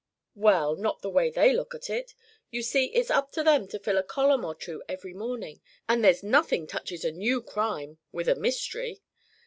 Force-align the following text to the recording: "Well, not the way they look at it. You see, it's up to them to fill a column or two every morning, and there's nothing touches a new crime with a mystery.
"Well, 0.33 0.75
not 0.75 1.03
the 1.03 1.11
way 1.11 1.29
they 1.29 1.53
look 1.53 1.75
at 1.75 1.87
it. 1.87 2.15
You 2.49 2.63
see, 2.63 2.85
it's 2.87 3.11
up 3.11 3.31
to 3.33 3.43
them 3.43 3.67
to 3.67 3.77
fill 3.77 3.99
a 3.99 4.03
column 4.03 4.43
or 4.43 4.55
two 4.55 4.81
every 4.89 5.13
morning, 5.13 5.61
and 5.87 6.03
there's 6.03 6.23
nothing 6.23 6.65
touches 6.65 7.05
a 7.05 7.11
new 7.11 7.39
crime 7.39 7.99
with 8.11 8.27
a 8.27 8.33
mystery. 8.33 9.03